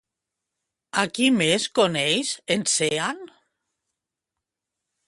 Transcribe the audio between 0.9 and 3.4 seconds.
A qui més coneix en Sean?